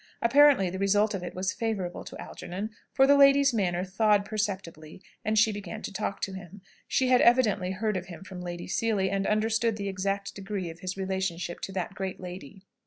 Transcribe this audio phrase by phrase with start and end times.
[0.19, 4.99] Apparently, the result of it was favourable to Algernon; for the lady's manner thawed perceptibly,
[5.23, 6.63] and she began to talk to him.
[6.87, 10.79] She had evidently heard of him from Lady Seely, and understood the exact degree of
[10.79, 12.63] his relationship to that great lady.